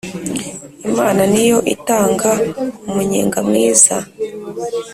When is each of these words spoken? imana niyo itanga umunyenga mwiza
imana 0.89 1.21
niyo 1.31 1.57
itanga 1.75 2.31
umunyenga 2.87 3.39
mwiza 3.47 3.95